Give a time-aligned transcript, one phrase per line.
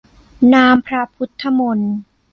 [0.53, 1.95] น้ำพระพุทธมนต์